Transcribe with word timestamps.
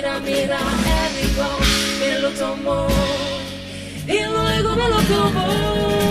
mira, 0.00 0.18
mira, 0.20 0.58
el 0.58 1.28
rigor 1.28 1.60
me 2.00 2.18
lo 2.20 2.30
tomó 2.30 2.86
y 4.06 4.24
luego 4.24 4.74
me 4.74 4.88
lo 4.88 5.00
tomó. 5.02 6.09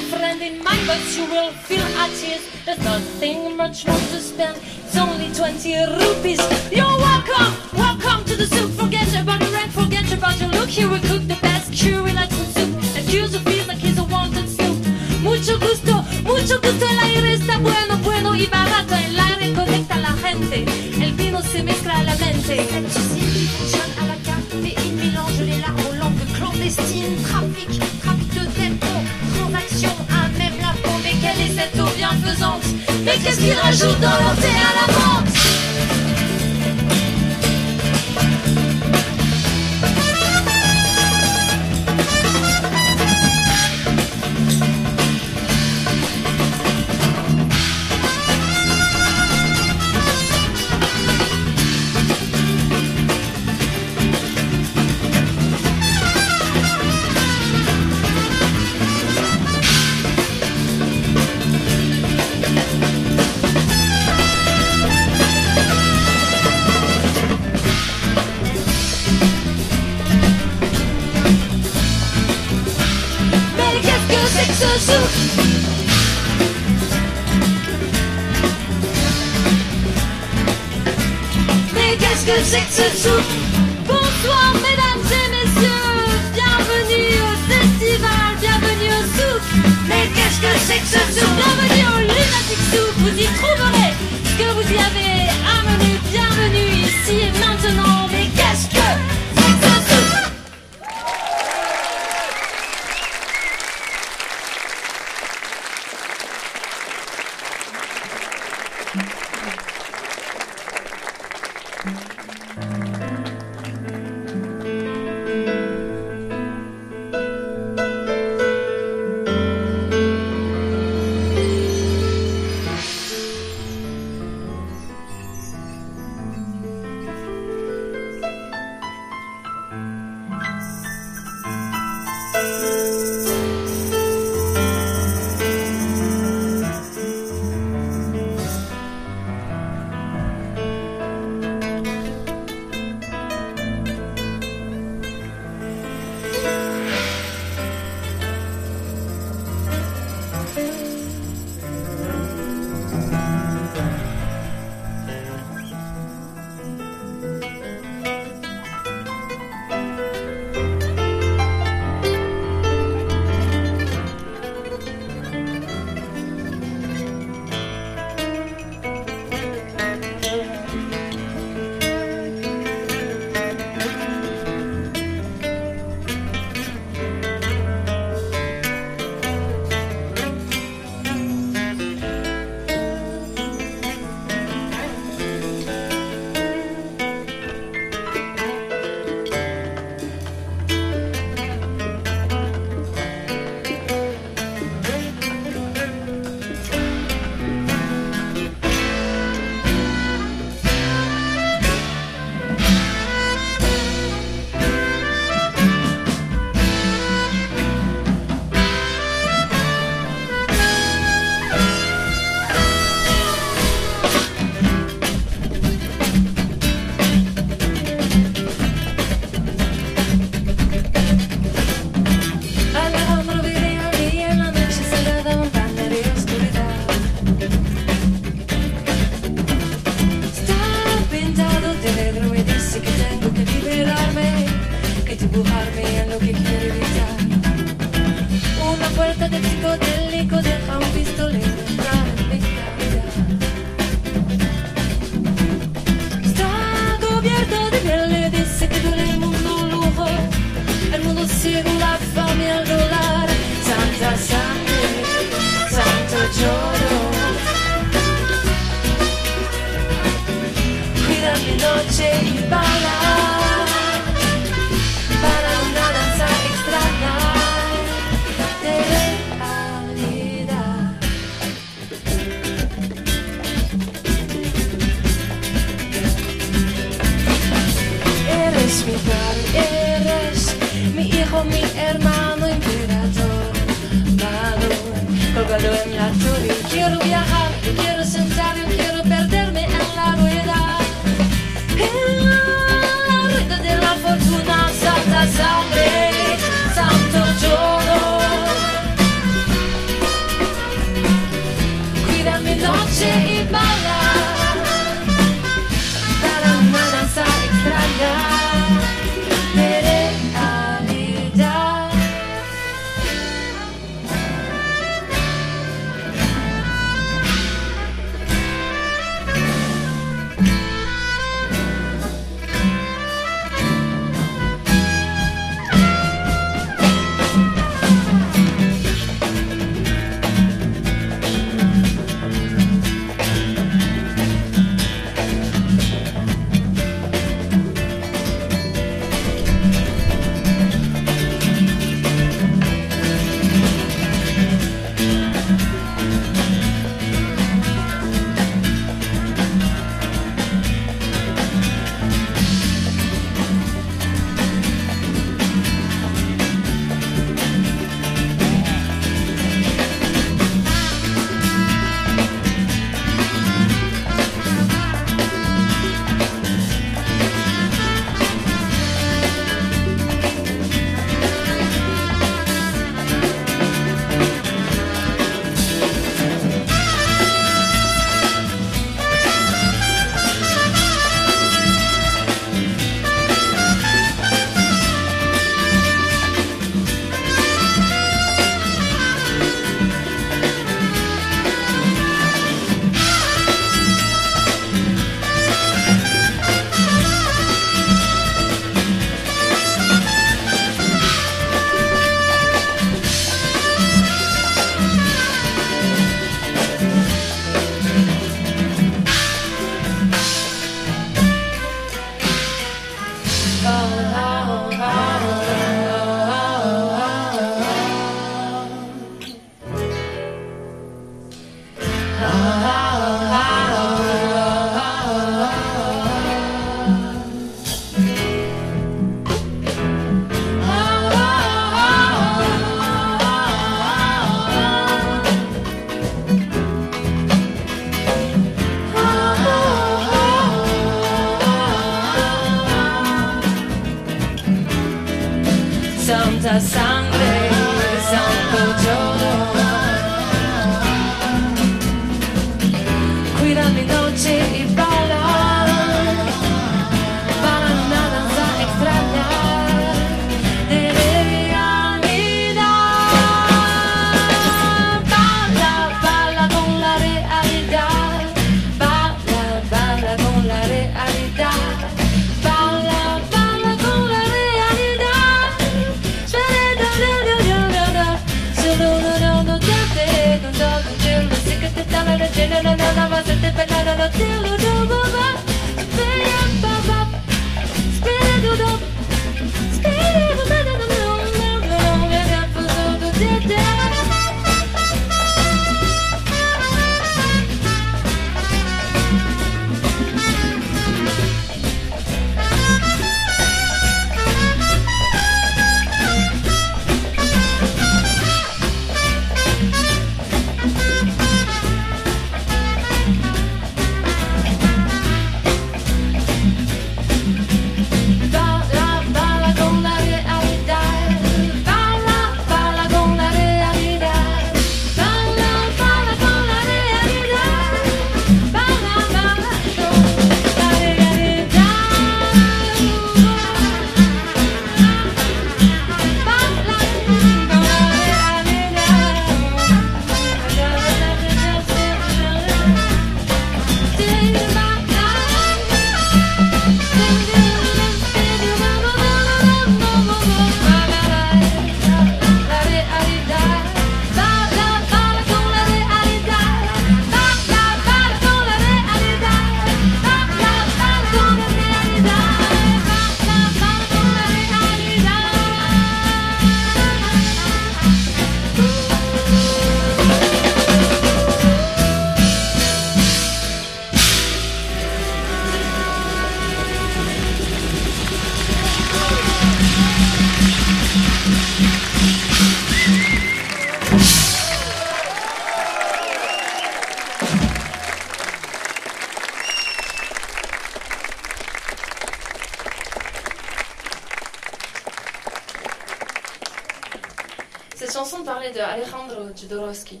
Jodorowsky. 599.42 600.00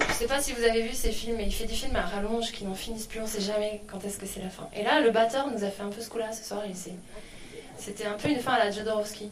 Je 0.00 0.12
sais 0.12 0.26
pas 0.26 0.40
si 0.40 0.52
vous 0.52 0.62
avez 0.62 0.82
vu 0.82 0.94
ces 0.94 1.10
films, 1.10 1.36
mais 1.36 1.46
il 1.46 1.52
fait 1.52 1.66
des 1.66 1.74
films 1.74 1.96
à 1.96 2.02
rallonge 2.02 2.52
qui 2.52 2.64
n'en 2.64 2.74
finissent 2.74 3.06
plus, 3.06 3.20
on 3.20 3.26
sait 3.26 3.40
jamais 3.40 3.82
quand 3.90 4.04
est-ce 4.04 4.18
que 4.18 4.26
c'est 4.26 4.40
la 4.40 4.50
fin. 4.50 4.68
Et 4.74 4.84
là, 4.84 5.00
le 5.00 5.10
batteur 5.10 5.50
nous 5.50 5.64
a 5.64 5.70
fait 5.70 5.82
un 5.82 5.88
peu 5.88 6.00
ce 6.00 6.08
coup-là 6.08 6.30
ce 6.32 6.44
soir, 6.44 6.62
c'était 7.78 8.06
un 8.06 8.14
peu 8.14 8.28
une 8.28 8.40
fin 8.40 8.52
à 8.52 8.64
la 8.64 8.70
Jodorowsky. 8.70 9.30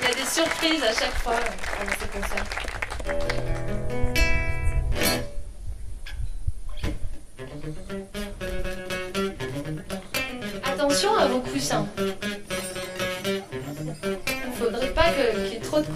Il 0.00 0.08
y 0.08 0.10
a 0.10 0.14
des 0.14 0.30
surprises 0.30 0.82
à 0.82 0.92
chaque 0.92 1.14
fois 1.14 1.36
pendant 1.76 1.92
ces 1.92 2.08
concerts. 2.08 2.57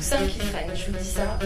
C'est 0.03 0.17
5 0.17 0.27
qui 0.27 0.39
traînent, 0.39 0.75
je 0.75 0.91
vous 0.91 0.99
dis 0.99 1.05
ça. 1.09 1.39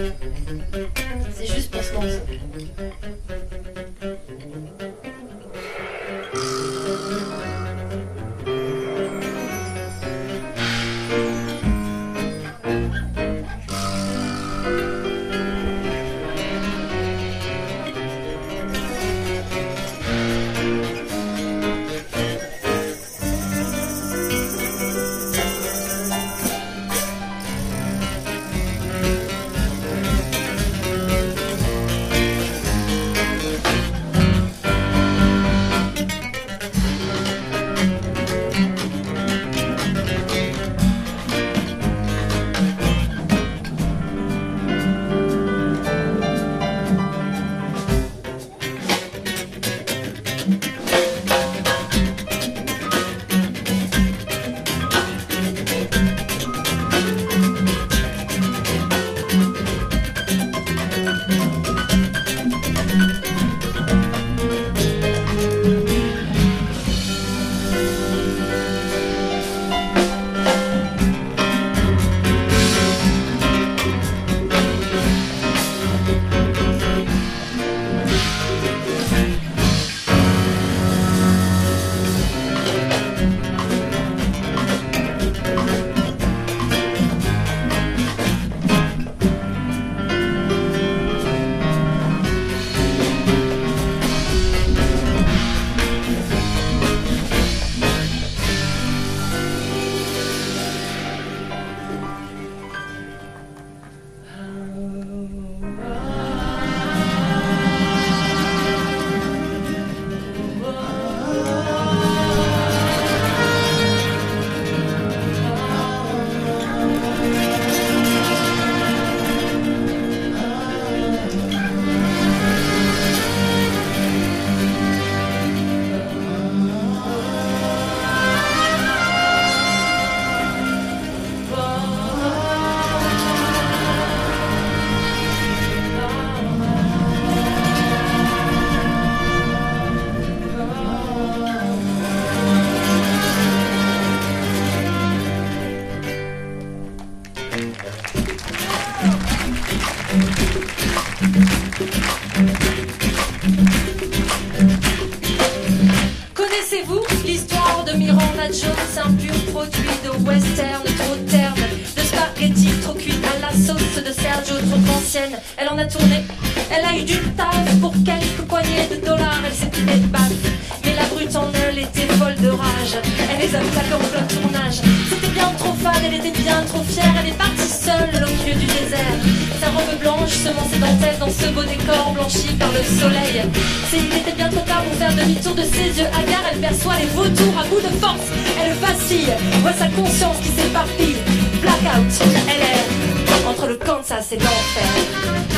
Sa 179.60 179.66
robe 179.70 179.98
blanche 180.00 180.30
semant 180.30 180.68
ses 180.70 180.78
dentelles 180.78 181.18
dans 181.18 181.30
ce 181.30 181.46
beau 181.50 181.62
décor 181.62 182.12
blanchi 182.12 182.52
par 182.58 182.70
le 182.70 182.82
soleil. 183.00 183.42
C'est 183.90 183.98
il 183.98 184.16
était 184.16 184.32
bien 184.32 184.48
trop 184.48 184.60
tard 184.60 184.82
pour 184.84 184.94
faire 184.94 185.14
demi-tour 185.14 185.54
de 185.54 185.62
ses 185.62 185.98
yeux 185.98 186.06
hagards. 186.06 186.44
Elle 186.52 186.60
perçoit 186.60 186.98
les 186.98 187.06
vautours 187.06 187.58
à 187.58 187.64
bout 187.64 187.80
de 187.80 187.92
force. 187.98 188.26
Elle 188.62 188.74
vacille, 188.74 189.32
voit 189.62 189.72
sa 189.72 189.88
conscience 189.88 190.36
qui 190.38 190.48
s'éparpille. 190.48 191.16
Blackout, 191.60 192.22
elle 192.48 192.62
est 192.62 193.48
entre 193.48 193.66
le 193.66 193.76
Kansas 193.76 194.32
et 194.32 194.36
l'enfer. 194.36 195.55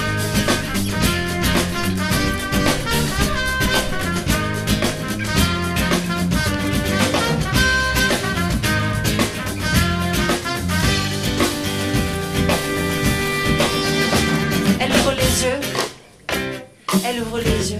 Elle 17.05 17.21
ouvre 17.23 17.39
les 17.39 17.73
yeux. 17.73 17.79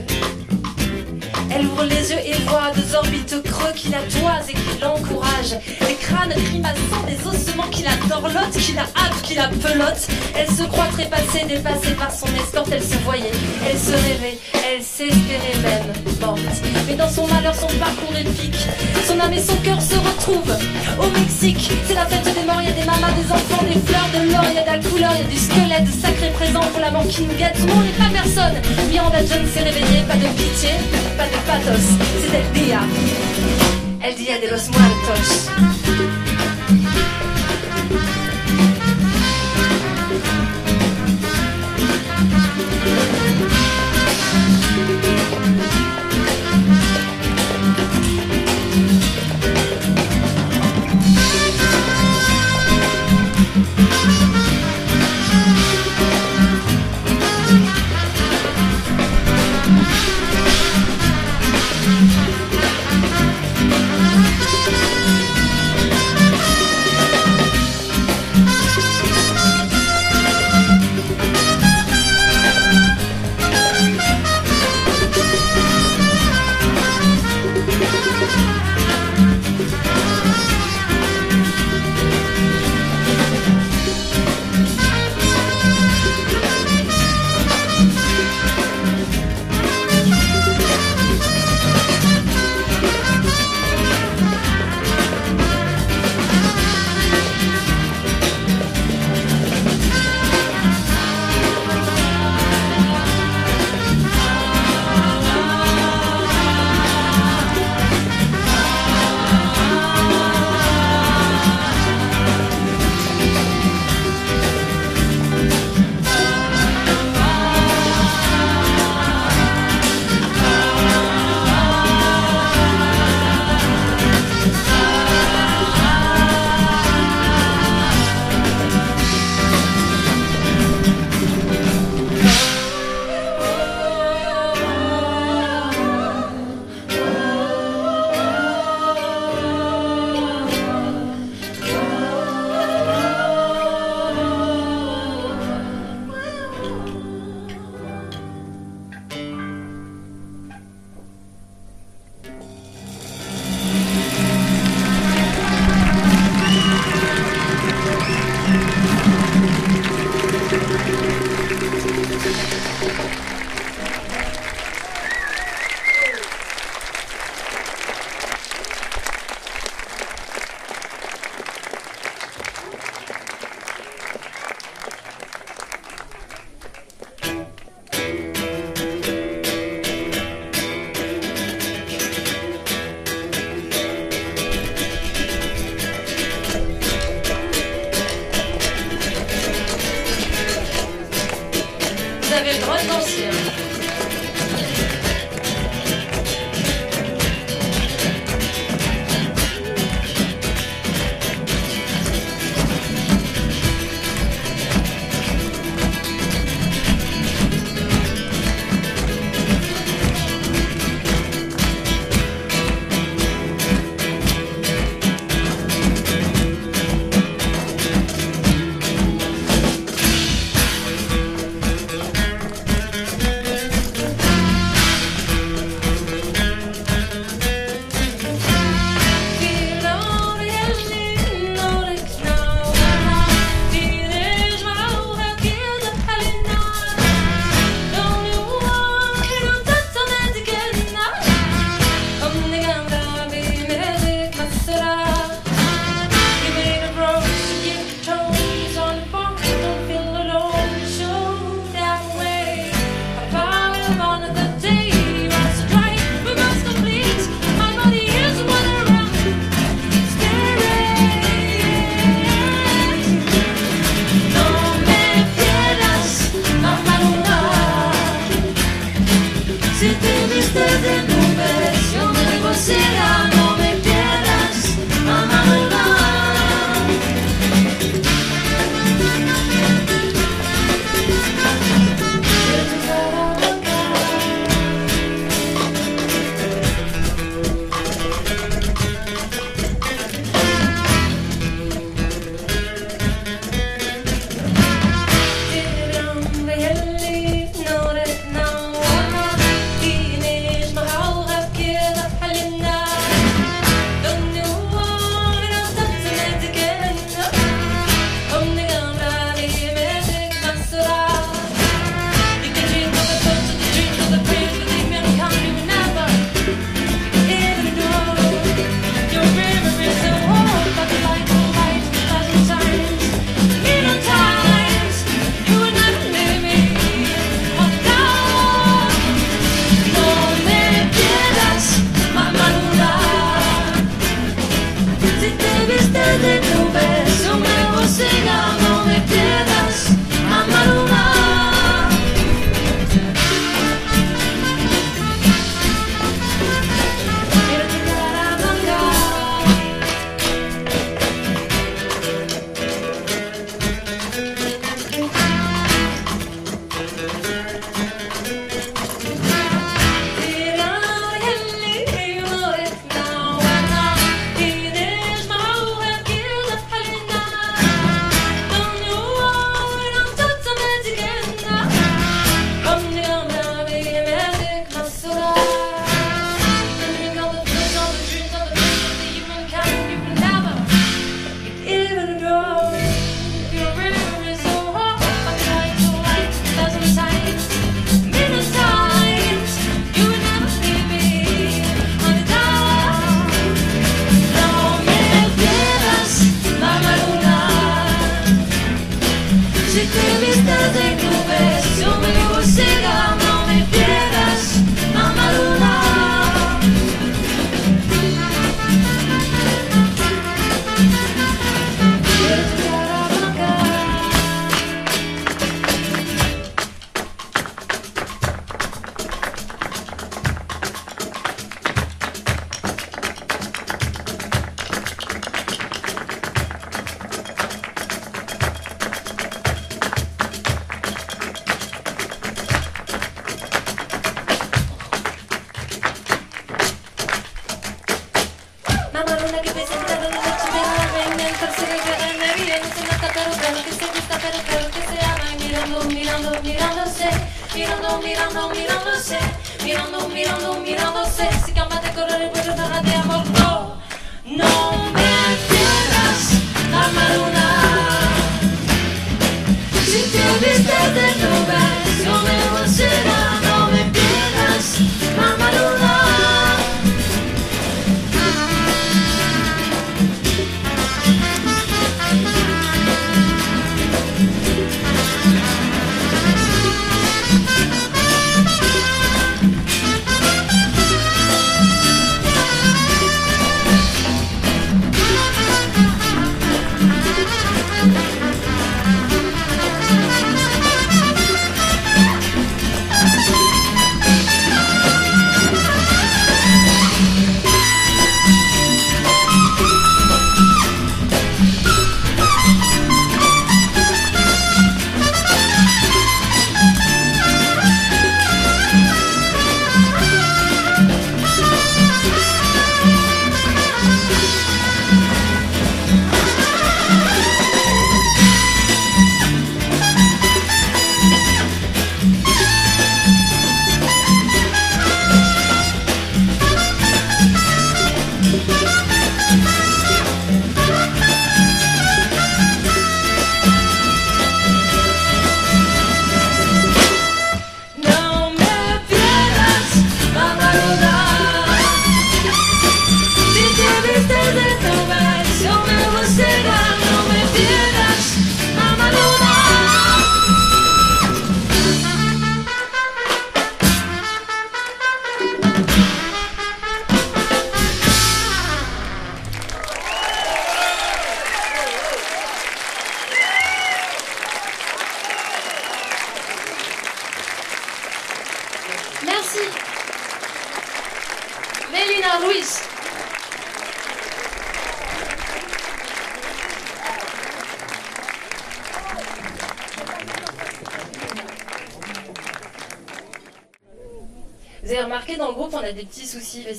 Elle 1.51 1.67
ouvre 1.67 1.85
les 1.85 2.13
yeux 2.13 2.19
et 2.25 2.35
voit 2.47 2.71
deux 2.75 2.95
orbites 2.95 3.43
creux 3.43 3.73
qui 3.75 3.89
la 3.89 3.99
toisent 3.99 4.51
et 4.51 4.55
qui 4.79 4.85
l'encouragent. 4.85 5.59
Des 5.81 5.95
crânes 5.95 6.35
grimaçants, 6.35 7.05
des 7.07 7.19
ossements 7.27 7.69
qui 7.71 7.83
la 7.83 7.97
dorlotent, 8.09 8.57
qui 8.59 8.73
la 8.73 8.83
happent, 8.83 9.23
qui 9.23 9.35
la 9.35 9.49
pelotent. 9.49 10.09
Elle 10.37 10.49
se 10.49 10.63
croit 10.65 10.87
trépassée, 10.93 11.45
dépassée 11.47 11.95
par 11.99 12.11
son 12.11 12.27
escorte. 12.35 12.71
Elle 12.73 12.83
se 12.83 12.97
voyait, 13.05 13.31
elle 13.69 13.79
se 13.79 13.93
rêvait, 13.93 14.39
elle 14.53 14.83
s'espérait 14.83 15.59
même 15.63 15.93
morte. 16.21 16.41
Mais 16.87 16.95
dans 16.95 17.09
son 17.09 17.27
malheur, 17.27 17.55
son 17.55 17.69
parcours 17.79 18.17
épique, 18.17 18.67
son 19.07 19.19
âme 19.21 19.33
et 19.33 19.43
son 19.43 19.57
cœur 19.57 19.81
se 19.81 19.95
retrouvent 19.95 20.57
au 20.99 21.11
Mexique. 21.19 21.71
C'est 21.87 21.95
la 21.95 22.07
fête 22.07 22.25
des 22.25 22.47
morts, 22.47 22.61
il 22.61 22.69
y 22.69 22.73
a 22.73 22.75
des 22.75 22.87
mamas, 22.87 23.13
des 23.13 23.33
enfants, 23.33 23.65
des 23.65 23.81
fleurs, 23.81 24.09
de 24.15 24.33
l'or, 24.33 24.45
il 24.51 24.57
y 24.57 24.59
a 24.59 24.63
de 24.63 24.83
la 24.83 24.89
couleur, 24.89 25.13
il 25.15 25.23
y 25.23 25.27
a 25.27 25.31
du 25.31 25.39
squelette, 25.39 25.85
de 25.85 25.93
sacrés 25.93 26.31
présents 26.31 26.67
pour 26.73 26.81
la 26.81 26.91
mort 26.91 27.07
qui 27.09 27.23
nous 27.23 27.35
guette. 27.35 27.55
Tout 27.59 27.67
le 27.67 27.75
monde 27.75 27.87
pas 27.99 28.11
personne. 28.13 28.55
Miranda 28.91 29.19
Jones 29.19 29.49
s'est 29.53 29.63
réveillée, 29.63 30.03
pas 30.07 30.17
de 30.17 30.29
pitié, 30.37 30.71
pas 31.17 31.27
de 31.27 31.39
pathos, 31.47 31.97
c'est 32.21 32.37
El 32.37 32.53
Dia. 32.53 33.88
El 34.03 34.17
Dia 34.17 34.39
de 34.39 34.51
los 34.51 34.69
Muertos. 34.71 35.78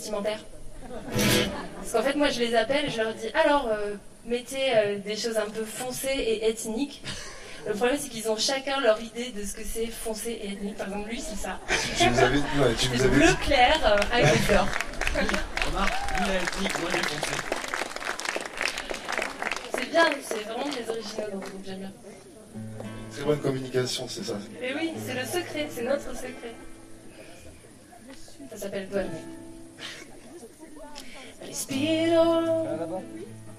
Parce 0.08 1.92
qu'en 1.92 2.02
fait, 2.02 2.16
moi, 2.16 2.30
je 2.30 2.40
les 2.40 2.56
appelle 2.56 2.86
et 2.86 2.90
je 2.90 3.02
leur 3.02 3.14
dis 3.14 3.28
alors, 3.34 3.68
euh, 3.72 3.96
mettez 4.26 4.76
euh, 4.76 4.98
des 5.00 5.16
choses 5.16 5.38
un 5.38 5.50
peu 5.50 5.64
foncées 5.66 6.08
et 6.16 6.50
ethniques. 6.50 7.04
Le 7.68 7.74
problème, 7.74 7.98
c'est 8.00 8.08
qu'ils 8.10 8.30
ont 8.30 8.38
chacun 8.38 8.80
leur 8.80 9.00
idée 9.02 9.32
de 9.32 9.44
ce 9.46 9.54
que 9.54 9.62
c'est 9.64 9.88
foncé 9.88 10.32
et 10.32 10.54
ethnique. 10.54 10.78
Par 10.78 10.88
exemple, 10.88 11.10
lui, 11.10 11.20
c'est 11.22 11.36
ça. 11.36 11.60
Tu 11.98 12.10
nous 12.10 12.20
avais, 12.20 12.38
ouais, 12.38 12.74
tu 12.80 12.90
nous 12.90 12.96
C'est 12.98 13.04
avais 13.04 13.16
bleu 13.18 13.28
dit. 13.28 13.36
clair 13.46 13.78
euh, 13.86 14.16
avec 14.16 14.32
le 14.32 14.38
fleur. 14.40 14.68
Remarque, 15.68 15.94
lui 16.20 16.28
la 16.28 16.36
ethnique, 16.42 16.80
moi 16.82 16.90
j'ai 16.94 17.02
foncé. 17.04 17.34
C'est 19.78 19.90
bien, 19.92 20.06
c'est 20.24 20.44
vraiment 20.44 20.66
des 20.70 20.90
originaux 20.90 21.40
groupe, 21.40 21.64
j'aime 21.66 21.80
bien. 21.80 21.92
Très 23.12 23.24
bonne 23.24 23.40
communication, 23.42 24.08
c'est 24.08 24.24
ça. 24.24 24.38
Mais 24.62 24.74
oui, 24.76 24.94
c'est 25.06 25.14
le 25.14 25.26
secret, 25.26 25.68
c'est 25.70 25.84
notre 25.84 26.16
secret. 26.16 26.54
Ça 28.52 28.58
s'appelle 28.58 28.88
douanier. 28.90 29.10
Respiro 31.70 32.66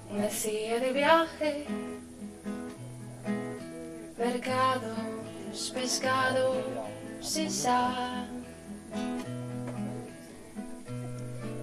una 0.09 0.29
silla 0.29 0.79
de 0.79 0.91
viaje. 0.91 1.65
Mercados, 4.17 5.71
pescados, 5.73 6.57
sin 7.21 7.49
sal. 7.49 8.27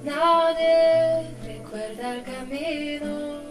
Nadie 0.02 1.26
recuerda 1.44 2.14
el 2.14 2.22
camino. 2.22 3.42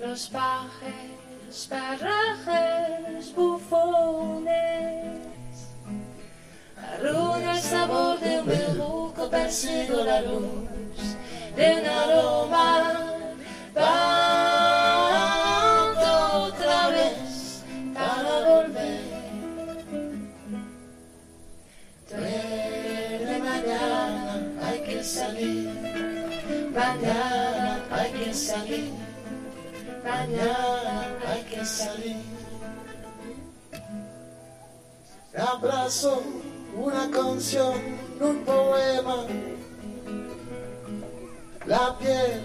Los 0.00 0.28
pajes, 0.28 1.68
parajes, 1.70 3.32
bufones. 3.32 5.35
Arruina 6.76 7.52
el 7.56 7.62
sabor 7.62 8.20
de 8.20 8.40
un 8.40 8.46
bejuco, 8.46 9.30
persigo 9.30 10.04
la 10.04 10.20
luz 10.20 10.44
de 11.56 11.74
un 11.74 11.86
aroma. 11.86 12.92
Parto 13.74 14.02
otra 16.44 16.88
vez 16.88 17.62
para 17.94 18.40
volver. 18.48 19.00
Duerme 22.10 23.38
mañana, 23.38 24.42
hay 24.62 24.80
que 24.80 25.02
salir. 25.02 25.70
Mañana 26.74 27.84
hay 27.90 28.10
que 28.12 28.34
salir. 28.34 28.92
Mañana 30.04 31.16
hay 31.26 31.42
que 31.44 31.64
salir. 31.64 32.16
Abrazo 35.36 36.22
una 36.76 37.10
canción, 37.10 37.74
un 38.20 38.44
poema, 38.44 39.24
la 41.64 41.96
piel 41.98 42.42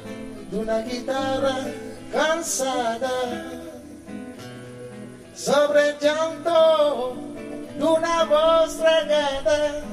de 0.50 0.58
una 0.58 0.80
guitarra 0.80 1.58
cansada, 2.12 3.10
sobre 5.36 5.90
el 5.90 6.00
llanto 6.00 7.16
de 7.78 7.84
una 7.84 8.24
voz 8.24 8.78
regada, 8.80 9.84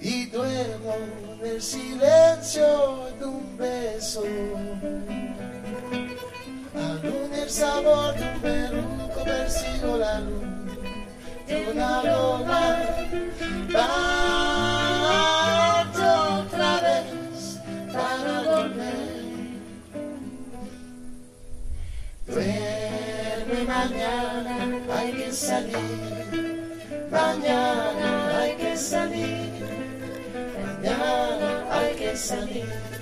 y 0.00 0.26
duermo 0.26 0.94
en 1.40 1.46
el 1.46 1.62
silencio 1.62 3.08
de 3.18 3.24
un 3.26 3.58
beso. 3.58 4.22
Aún 6.74 7.34
el 7.34 7.50
sabor 7.50 8.14
de 8.14 8.24
un 8.24 8.40
peruco 8.40 9.24
persigo 9.24 9.96
la 9.96 10.20
luz 10.20 10.57
de 11.48 11.70
una. 11.70 12.02
Parto 13.72 15.24
otra 16.40 16.80
vez 16.80 17.60
para 17.92 18.34
volver. 18.42 19.08
Duerme 22.26 23.60
mañana, 23.66 24.56
hay 24.94 25.10
que 25.12 25.32
salir. 25.32 27.08
Mañana 27.10 28.38
hay 28.38 28.52
que 28.56 28.76
salir. 28.76 29.52
Mañana 30.62 31.48
hay 31.70 31.94
que 31.96 32.16
salir. 32.16 32.97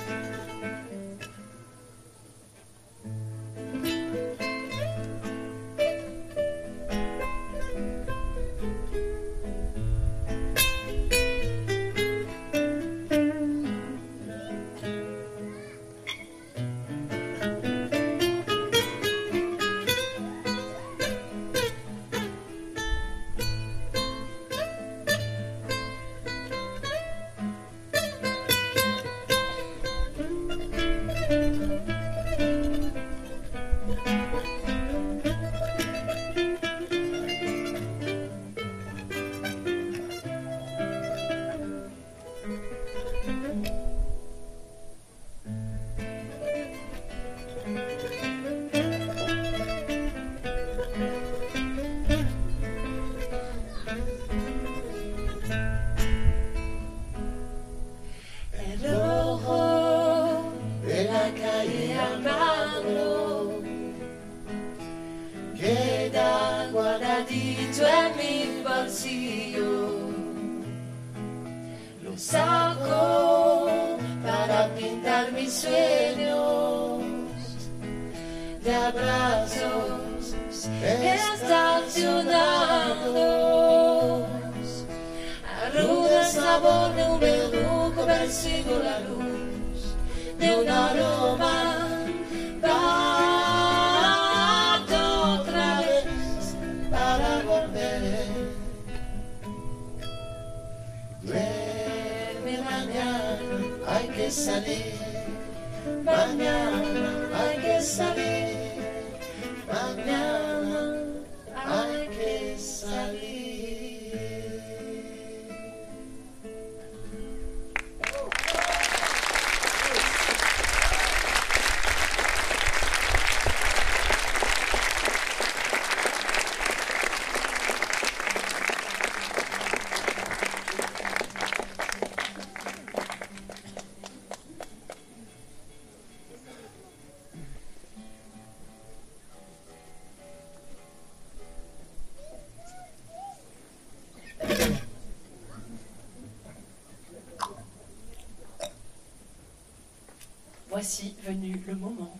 Le 151.66 151.74
moment 151.74 152.16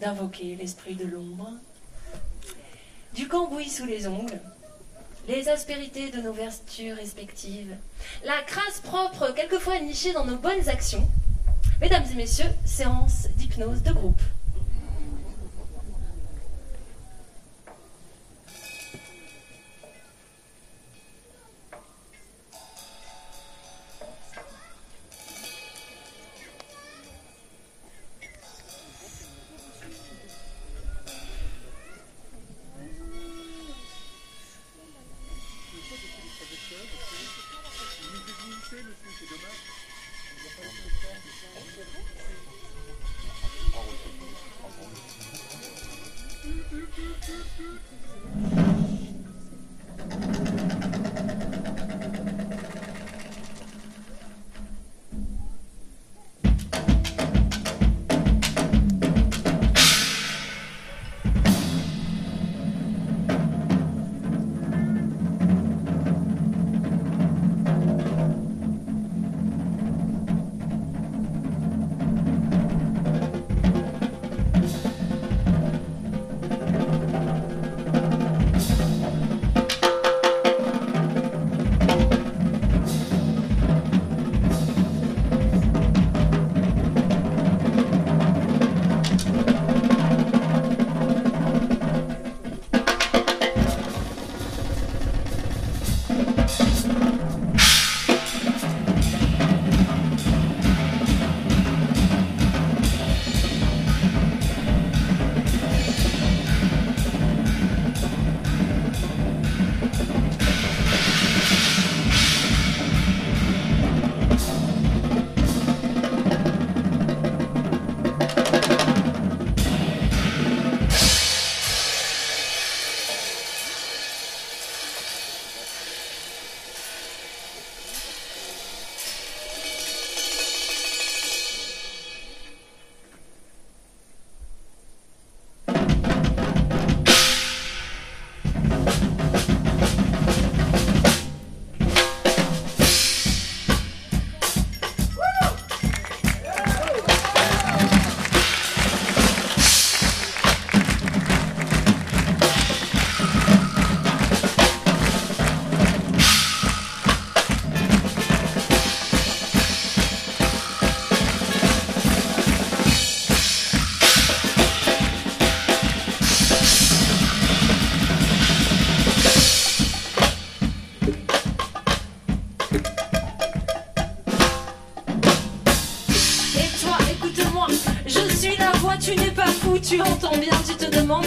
d'invoquer 0.00 0.56
l'esprit 0.56 0.94
de 0.94 1.04
l'ombre, 1.04 1.52
du 3.14 3.28
cambouis 3.28 3.68
sous 3.68 3.84
les 3.84 4.06
ongles, 4.06 4.40
les 5.28 5.48
aspérités 5.50 6.10
de 6.10 6.22
nos 6.22 6.32
vertus 6.32 6.94
respectives, 6.94 7.76
la 8.24 8.40
crasse 8.46 8.80
propre 8.80 9.34
quelquefois 9.34 9.80
nichée 9.80 10.14
dans 10.14 10.24
nos 10.24 10.38
bonnes 10.38 10.68
actions. 10.68 11.06
Mesdames 11.80 12.06
et 12.10 12.14
messieurs, 12.14 12.50
séance 12.64 13.28
d'hypnose 13.36 13.82
de 13.82 13.92
groupe. 13.92 14.22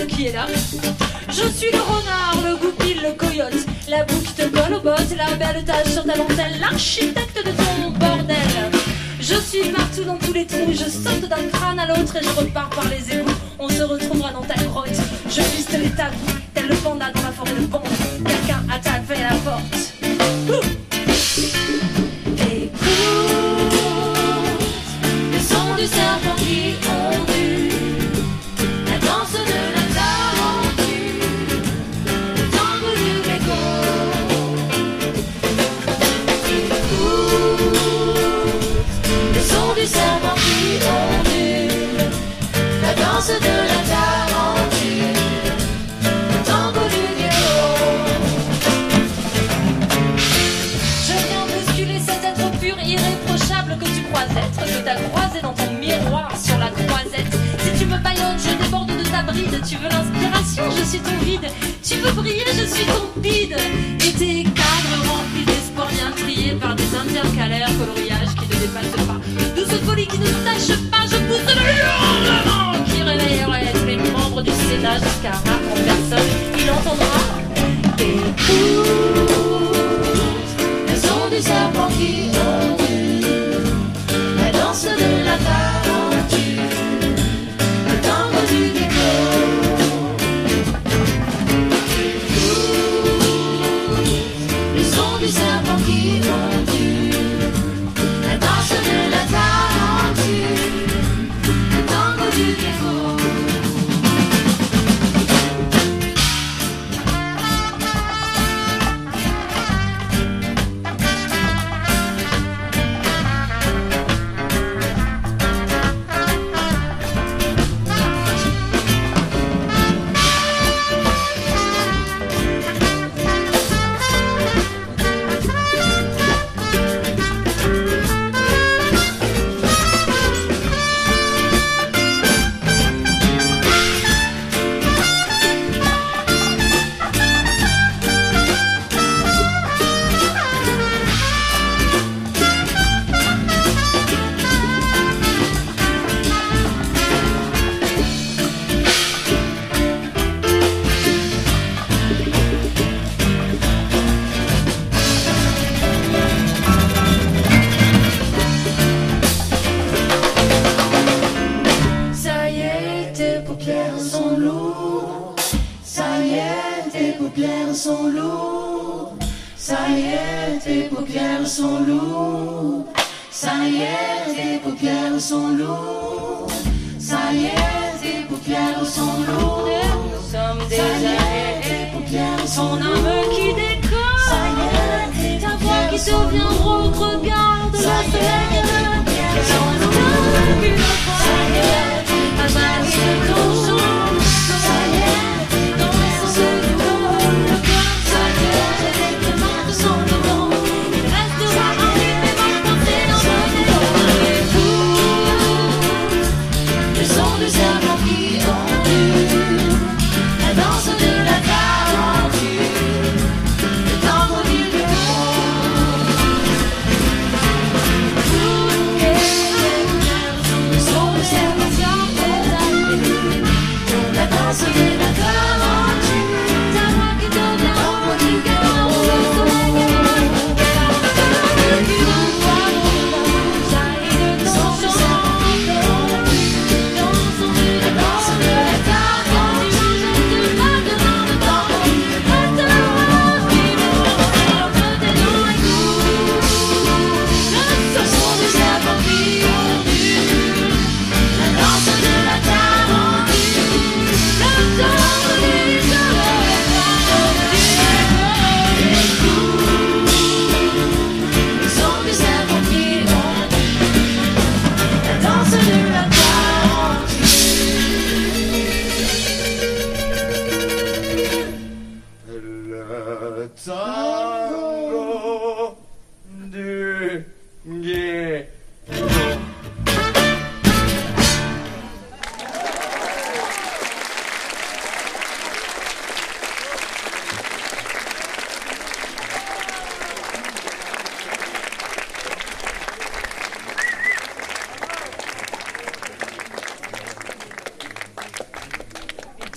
qui 0.07 0.27
est 0.27 0.33
là. 0.33 0.45
Je 1.29 1.47
suis 1.49 1.71
le 1.71 1.79
renard, 1.79 2.37
le 2.43 2.55
goupil, 2.57 3.01
le 3.01 3.13
coyote, 3.13 3.65
la 3.89 4.03
boucle 4.03 4.31
te 4.35 4.43
colle 4.47 4.75
aux 4.75 4.81
bottes, 4.81 5.15
la 5.17 5.35
belle 5.35 5.63
tache 5.63 5.93
sur 5.93 6.03
ta 6.03 6.17
dentelle, 6.17 6.59
l'architecte 6.59 7.37
de 7.37 7.51
ton 7.51 7.91
bordel. 7.91 8.37
Je 9.19 9.35
suis 9.35 9.69
marteau 9.71 10.03
dans 10.03 10.17
tous 10.17 10.33
les 10.33 10.45
trous, 10.45 10.71
je 10.71 10.89
saute 10.89 11.29
d'un 11.29 11.47
crâne 11.51 11.79
à 11.79 11.87
l'autre 11.87 12.15
et 12.17 12.23
je 12.23 12.29
repars 12.29 12.69
par 12.69 12.85
les 12.89 12.92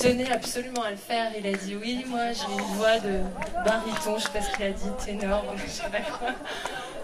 tenait 0.06 0.30
absolument 0.30 0.82
à 0.82 0.90
le 0.90 0.96
faire. 0.96 1.30
Il 1.38 1.46
a 1.46 1.52
dit 1.52 1.76
oui, 1.80 2.04
moi 2.08 2.32
j'ai 2.32 2.52
une 2.52 2.74
voix 2.76 2.98
de 2.98 3.20
baryton, 3.64 4.18
je 4.18 4.24
sais 4.24 4.28
pas 4.30 4.42
ce 4.42 4.56
qu'il 4.56 4.66
a 4.66 4.70
dit, 4.70 4.88
ténor, 5.04 5.44
je 5.64 5.70
sais 5.70 5.82
pas 5.90 6.00
quoi. 6.00 6.28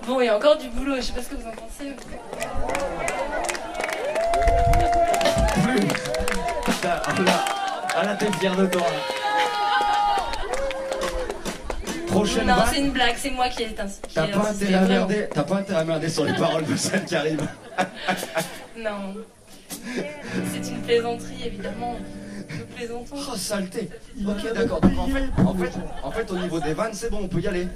Bon, 0.06 0.20
il 0.20 0.26
y 0.26 0.28
a 0.28 0.36
encore 0.36 0.56
du 0.56 0.68
boulot, 0.68 0.96
je 0.96 1.02
sais 1.02 1.12
pas 1.12 1.22
ce 1.22 1.28
que 1.28 1.34
vous 1.36 1.48
en 1.48 1.52
pensez. 1.52 1.92
Putain, 6.64 7.02
ah 7.04 7.12
là, 7.96 8.04
là, 8.04 8.16
t'es 8.16 8.32
fier 8.32 8.56
de 8.56 8.66
toi. 8.66 8.82
Prochaine 12.08 12.46
Non, 12.46 12.56
c'est 12.70 12.80
une 12.80 12.90
blague, 12.90 13.14
c'est 13.16 13.30
moi 13.30 13.48
qui 13.48 13.62
ai 13.62 13.74
ainsi. 13.78 14.00
T'as 14.14 14.26
pas 14.26 14.38
insisté, 14.40 14.66
intérêt 14.66 14.84
à 14.84 14.88
merder, 14.88 15.28
t'as 15.32 15.42
pas 15.44 15.56
intérêt 15.56 15.80
à 15.80 15.84
merder 15.84 16.08
sur 16.08 16.24
les 16.24 16.34
paroles 16.34 16.66
de 16.66 16.76
celle 16.76 17.04
qui 17.04 17.16
arrive. 17.16 17.48
Non. 18.76 19.14
C'est 19.70 20.70
une 20.70 20.82
plaisanterie, 20.82 21.46
évidemment. 21.46 21.96
Oh 22.90 23.36
saleté. 23.36 23.88
Ok 24.26 24.52
d'accord. 24.54 24.80
Donc 24.80 24.98
en 24.98 25.06
fait, 25.06 25.24
en 25.38 25.54
fait, 25.54 25.72
en 26.02 26.10
fait 26.10 26.30
au 26.30 26.38
niveau 26.38 26.60
des 26.60 26.74
vannes 26.74 26.92
c'est 26.94 27.10
bon, 27.10 27.20
on 27.22 27.28
peut 27.28 27.40
y 27.40 27.48
aller. 27.48 27.68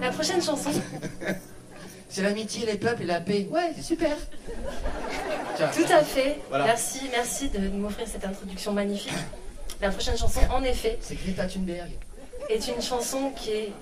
La 0.00 0.10
prochaine 0.10 0.42
chanson, 0.42 0.70
C'est 2.08 2.22
l'amitié, 2.22 2.64
les 2.66 2.76
peuples 2.78 3.02
et 3.02 3.06
la 3.06 3.20
paix. 3.20 3.48
Ouais, 3.50 3.72
c'est 3.74 3.82
super. 3.82 4.16
Tiens. 5.56 5.68
tout 5.74 5.92
à 5.92 6.04
fait. 6.04 6.38
Voilà. 6.48 6.66
Merci, 6.66 7.00
merci 7.10 7.48
de 7.48 7.58
m'offrir 7.70 8.06
cette 8.06 8.24
introduction 8.24 8.72
magnifique. 8.72 9.12
La 9.80 9.90
prochaine 9.90 10.16
chanson, 10.16 10.38
en 10.54 10.62
effet, 10.62 10.96
C'est 11.00 11.16
Greta 11.16 11.46
Thunberg. 11.46 11.90
est 12.48 12.68
une 12.68 12.80
chanson 12.80 13.30
qui 13.34 13.50
est 13.50 13.72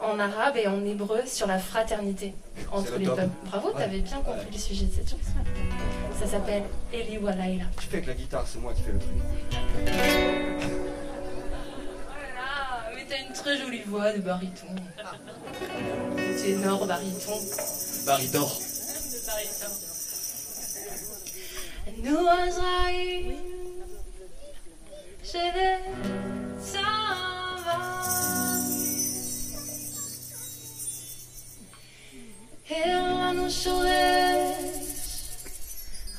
en 0.00 0.18
arabe 0.18 0.56
et 0.56 0.66
en 0.66 0.82
hébreu 0.86 1.20
sur 1.26 1.46
la 1.46 1.58
fraternité 1.58 2.34
entre 2.72 2.92
le 2.92 2.98
les 2.98 3.06
peuples. 3.06 3.28
Bravo, 3.44 3.68
Ouais. 3.68 3.82
t'avais 3.82 4.00
bien 4.00 4.16
compris 4.22 4.46
le 4.50 4.58
sujet 4.58 4.86
de 4.86 4.92
cette 4.94 5.10
chanson. 5.10 5.38
Ça 6.18 6.26
s'appelle 6.26 6.64
Eli 6.92 7.18
Walaila. 7.18 7.64
Tu 7.80 7.86
fais 7.86 7.96
avec 7.96 8.06
la 8.06 8.14
guitare, 8.14 8.46
c'est 8.46 8.58
moi 8.60 8.72
qui 8.74 8.82
fais 8.82 8.92
le 8.92 8.98
truc. 8.98 9.12
Voilà, 12.06 12.90
mais 12.94 13.04
t'as 13.08 13.18
une 13.26 13.32
très 13.32 13.58
jolie 13.58 13.82
voix 13.86 14.12
de 14.12 14.20
bariton. 14.20 14.66
C'est 16.36 16.44
ténor, 16.44 16.86
bariton. 16.86 17.40
Baridor. 18.06 18.58
De 18.58 19.26
bariton. 19.26 19.72
Nous, 21.98 22.26
Azraï, 22.28 23.36
chez 25.24 25.38
les 25.38 25.78
nous 32.70 33.32
nos 33.34 33.48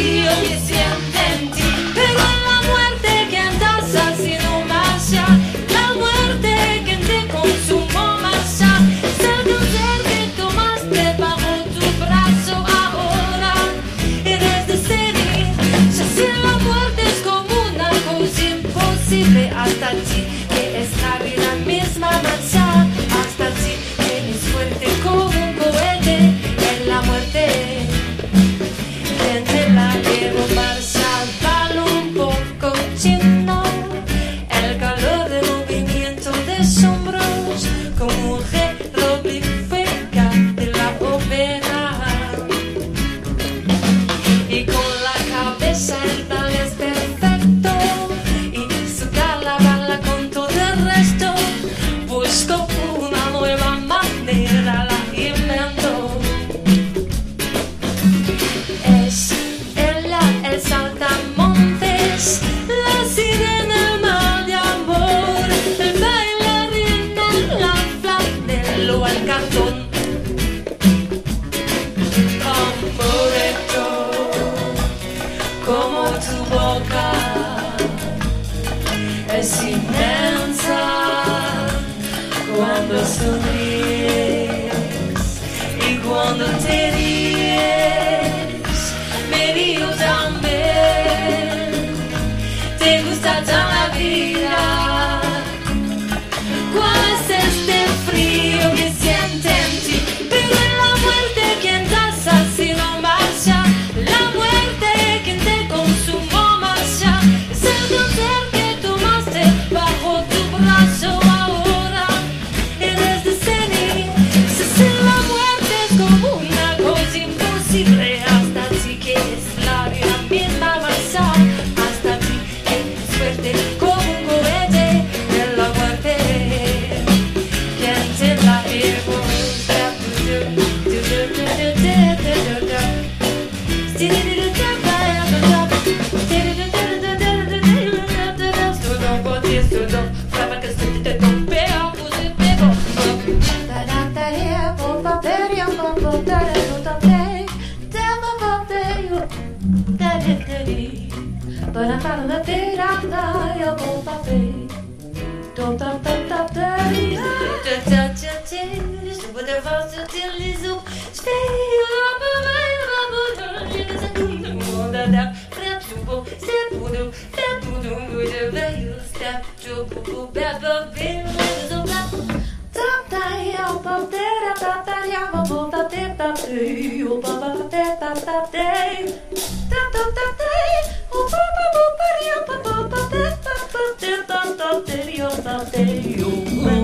Yes. 0.00 0.69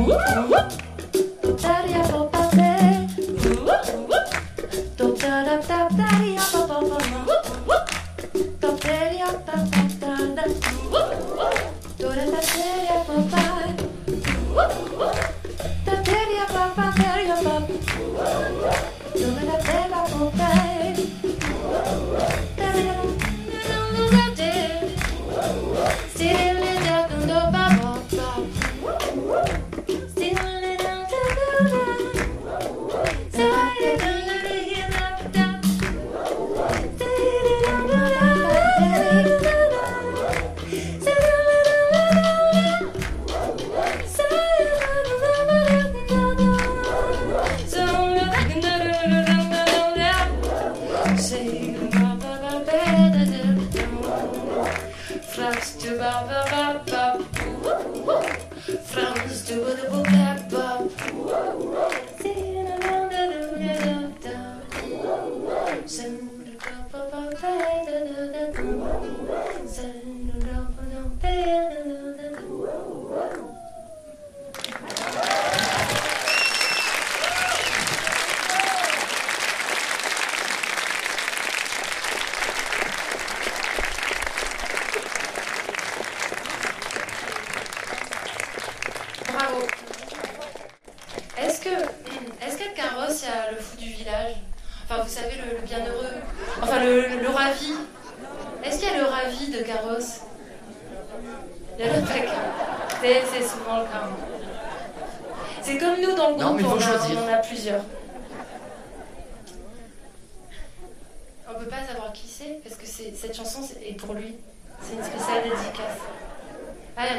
Whoop, 0.06 0.50
whoop. 0.50 0.65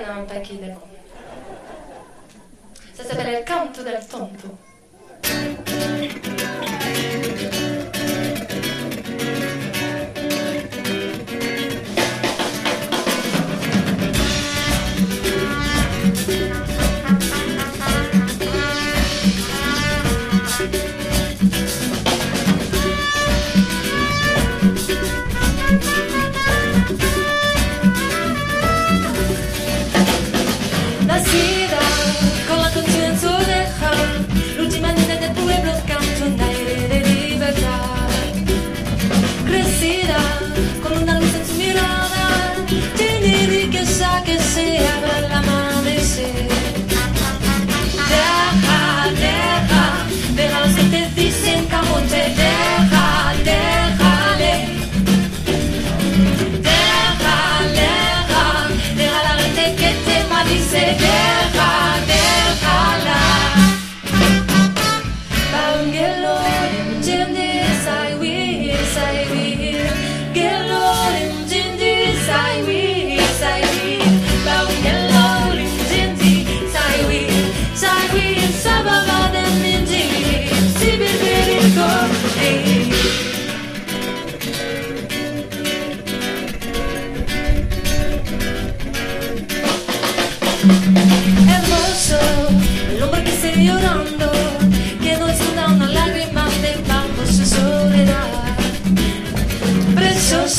da 0.07 0.15
un 0.15 0.25
pachide. 0.25 0.75
Ça 2.93 3.03
s'appelle 3.03 3.39
il 3.39 3.43
canto 3.43 3.83
del 3.83 4.05
tonto. 4.05 4.57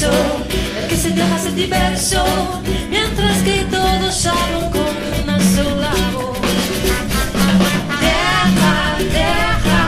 verso, 0.00 0.10
que 0.88 0.96
se 0.96 1.10
deja 1.10 1.38
ser 1.38 1.54
diverso, 1.54 2.24
mientras 2.88 3.38
que 3.42 3.64
todos 3.70 4.26
hablan 4.26 4.70
con 4.70 4.94
una 5.22 5.38
sola 5.40 5.92
voz. 6.12 6.38
Deja, 8.00 8.96
deja, 8.98 9.82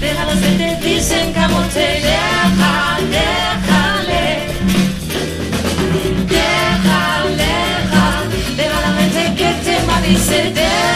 déjalas 0.00 0.38
que 0.38 0.50
te 0.50 0.86
dicen 0.86 1.32
camote, 1.32 1.80
deja, 1.80 2.98
déjale. 3.10 4.26
Deja, 6.28 7.02
deja, 7.36 8.04
deja 8.56 8.80
la 8.80 8.92
mente 8.92 9.34
que 9.36 9.50
te 9.64 9.86
maldice, 9.86 10.52
deja. 10.54 10.95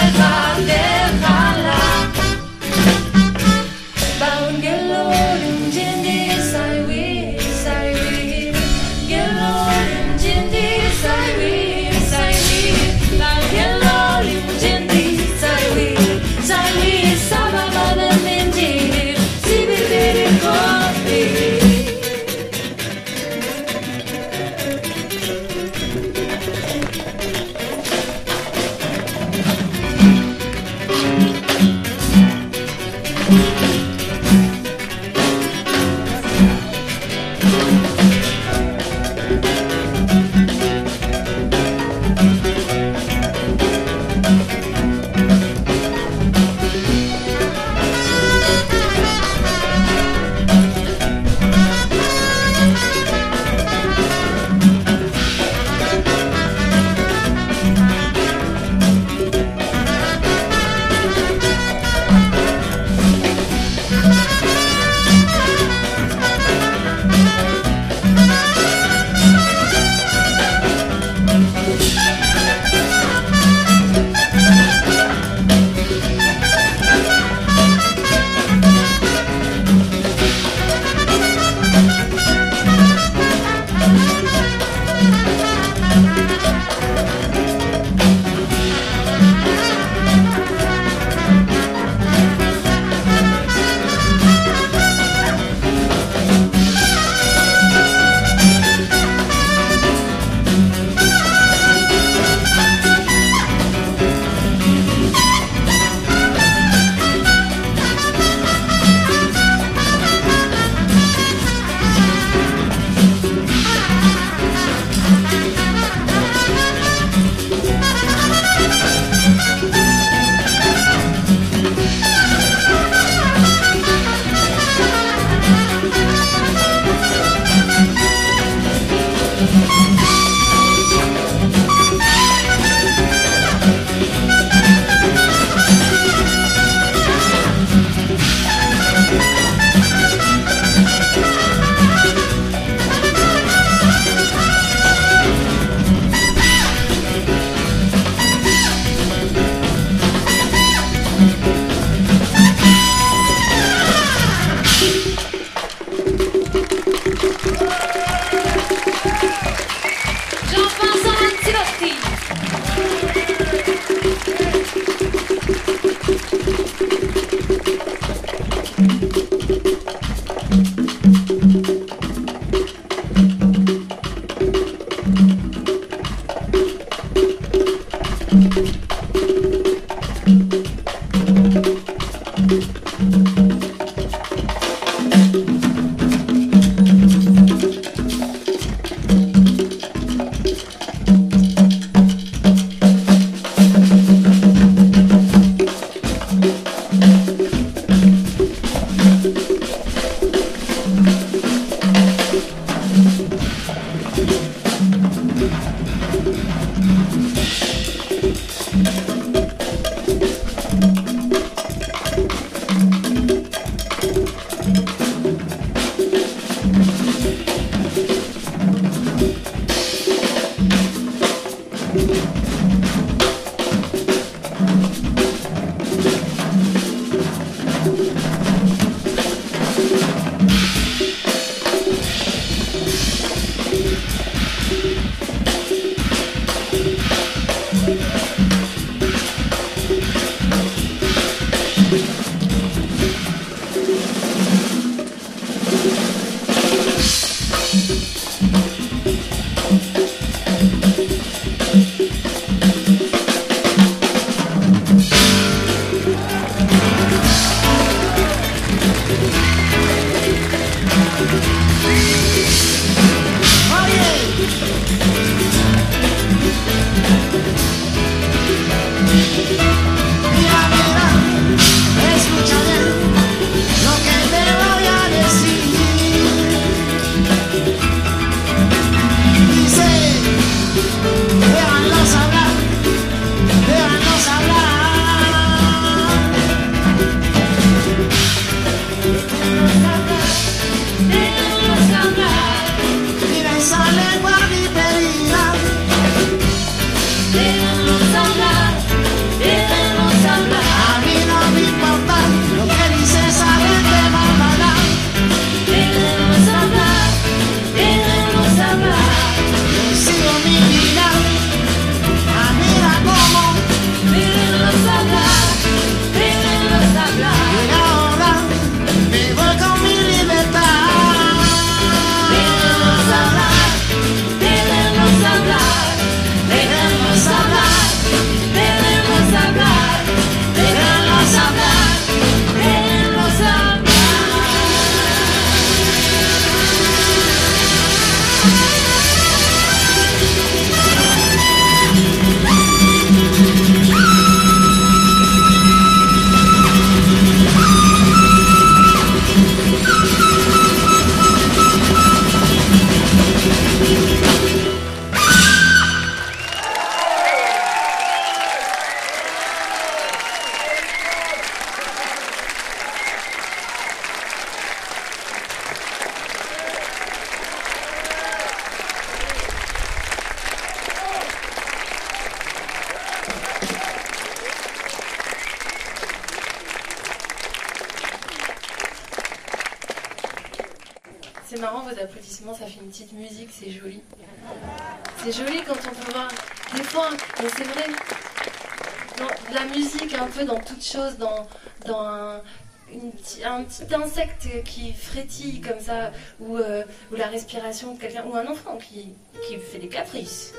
Ou, 396.40 396.56
euh, 396.56 396.82
ou 397.12 397.16
la 397.16 397.26
respiration 397.26 397.94
de 397.94 398.00
quelqu'un, 398.00 398.24
ou 398.26 398.34
un 398.36 398.46
enfant 398.46 398.76
qui, 398.78 399.14
qui 399.46 399.56
fait 399.58 399.78
des 399.78 399.88
caprices. 399.88 400.54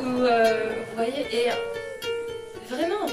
Euh, 0.00 0.72
vous 0.90 0.96
voyez, 0.96 1.26
et 1.32 1.50
vraiment, 2.68 3.06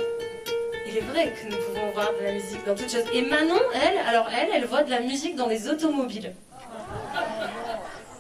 il 0.88 0.98
est 0.98 1.02
vrai 1.02 1.34
que 1.34 1.50
nous 1.50 1.58
pouvons 1.58 1.92
voir 1.92 2.12
de 2.20 2.24
la 2.24 2.32
musique 2.32 2.66
dans 2.66 2.76
toute 2.76 2.92
chose. 2.92 3.04
Et 3.14 3.22
Manon, 3.22 3.60
elle, 3.74 3.98
alors 4.08 4.28
elle, 4.36 4.50
elle 4.54 4.66
voit 4.66 4.84
de 4.84 4.90
la 4.90 5.02
musique 5.02 5.36
dans 5.36 5.48
les 5.48 5.68
automobiles. 5.68 6.34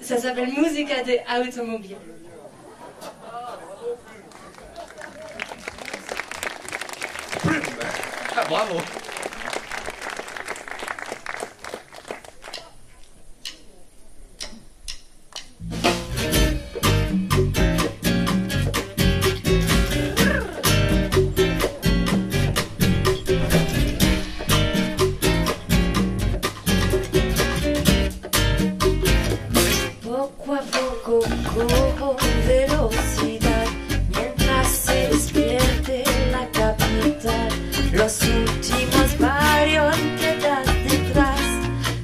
Ça 0.01 0.17
s'appelle 0.17 0.49
Musica 0.53 1.03
des 1.03 1.21
automobiles. 1.47 1.97
Ah, 8.35 8.45
bravo. 8.47 8.81
Con 31.05 31.21
velocidad, 32.47 33.65
mientras 34.13 34.67
se 34.67 35.07
despierte 35.07 36.03
la 36.31 36.47
capital. 36.51 37.49
Los 37.91 38.21
últimos 38.21 39.17
barrios 39.17 39.95
quedan 40.19 40.65
detrás, 40.87 41.41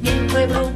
mi 0.02 0.28
pueblo 0.30 0.72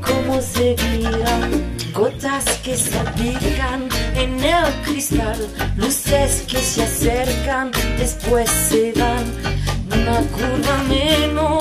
como 0.00 0.40
seguirán. 0.40 1.50
Gotas 1.92 2.44
que 2.64 2.76
salpican 2.76 3.88
en 4.14 4.42
el 4.42 4.72
cristal, 4.84 5.38
luces 5.76 6.44
que 6.48 6.58
se 6.58 6.82
acercan, 6.82 7.70
después 7.98 8.50
se 8.50 8.92
van. 8.92 9.24
Una 9.92 10.20
curva 10.32 10.82
menos, 10.88 11.57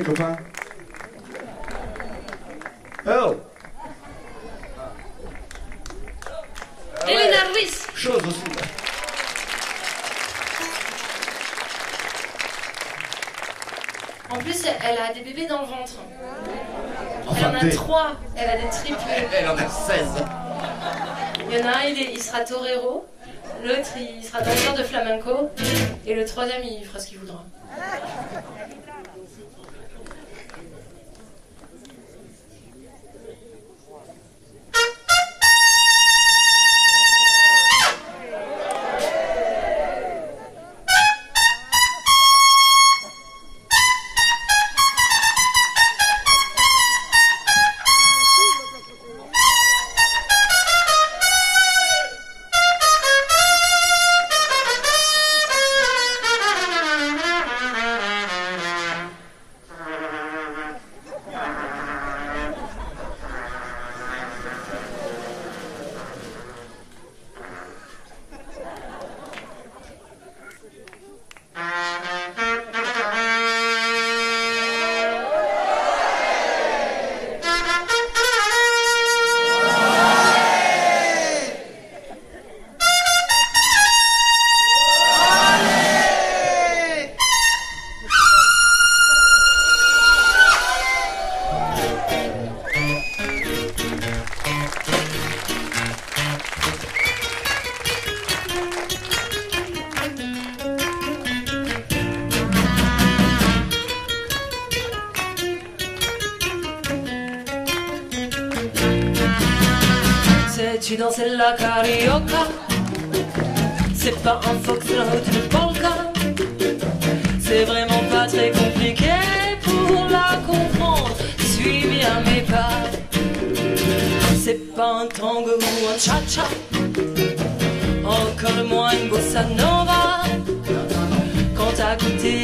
les 0.00 0.06
copains. 0.06 0.36
Oh 3.06 3.36
Elena 7.06 7.36
Ruiz 7.52 7.86
Chose 7.94 8.22
aussi. 8.26 8.42
En 14.30 14.38
plus, 14.38 14.64
elle 14.64 14.98
a 14.98 15.12
des 15.12 15.20
bébés 15.22 15.46
dans 15.46 15.60
le 15.62 15.66
ventre. 15.66 15.94
Elle 17.36 17.44
en 17.46 17.54
a 17.54 17.60
des. 17.60 17.70
trois. 17.70 18.12
Elle 18.36 18.48
a 18.50 18.56
des 18.58 18.68
triplés. 18.70 19.26
Elle 19.36 19.48
en 19.48 19.56
a 19.56 19.68
16. 19.68 20.06
Il 21.50 21.56
y 21.58 21.62
en 21.62 21.66
a 21.66 21.78
un, 21.78 21.82
il, 21.84 22.00
est- 22.00 22.12
il 22.12 22.22
sera 22.22 22.40
torero. 22.40 23.06
L'autre, 23.64 23.90
il 23.98 24.24
sera 24.24 24.40
danseur 24.40 24.74
de 24.74 24.84
flamenco. 24.84 25.50
Et 26.06 26.14
le 26.14 26.24
troisième, 26.24 26.62
il 26.62 26.84
fera 26.86 27.00
ce 27.00 27.08
qu'il 27.08 27.18
voudra. 27.18 27.44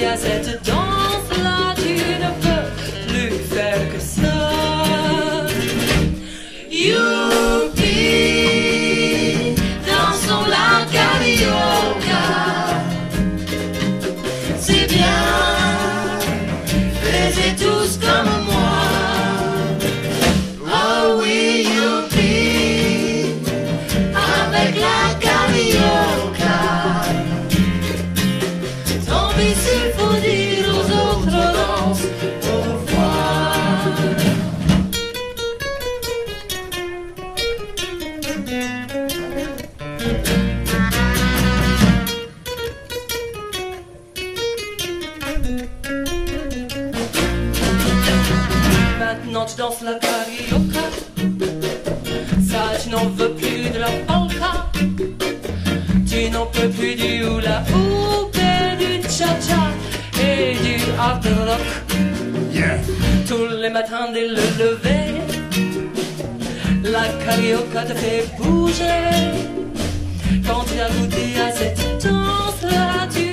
T'as 0.00 0.04
goûté 0.04 0.06
à 0.06 0.16
cette 0.16 0.62
Matins 63.76 64.10
dès 64.14 64.28
le 64.28 64.46
lever. 64.60 65.06
La 66.82 67.04
carioca 67.22 67.82
te 67.82 67.92
fait 67.92 68.24
bouger. 68.38 69.12
Quand 70.46 70.64
tu 70.64 70.80
as 70.80 70.90
goûté 70.96 71.38
à 71.46 71.52
cette 71.52 72.02
danse-là 72.02 73.06
Tu 73.14 73.25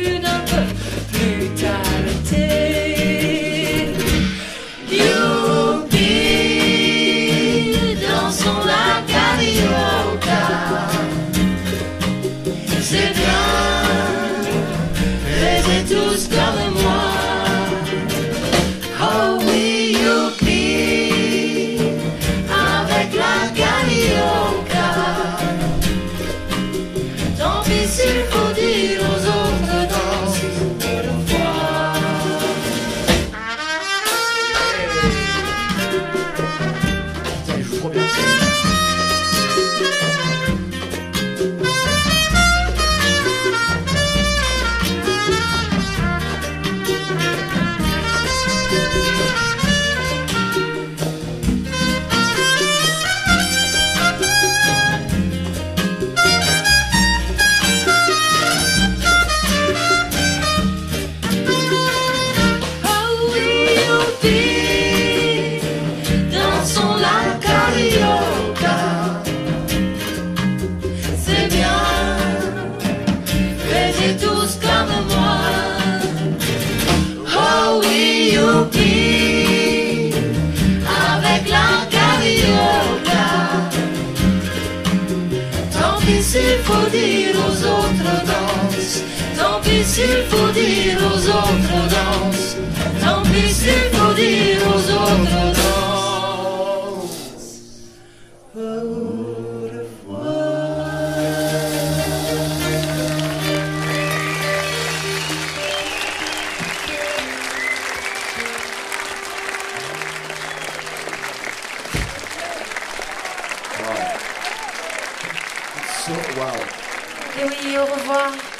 dire 94.13 94.61
aux 94.67 94.91
autres 94.91 95.53